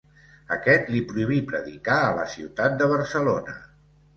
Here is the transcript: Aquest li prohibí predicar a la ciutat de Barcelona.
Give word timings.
Aquest 0.55 0.89
li 0.93 1.01
prohibí 1.11 1.37
predicar 1.53 1.99
a 2.07 2.17
la 2.21 2.25
ciutat 2.35 2.81
de 2.81 2.89
Barcelona. 2.97 3.59